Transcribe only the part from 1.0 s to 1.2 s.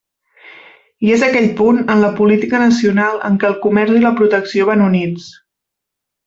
I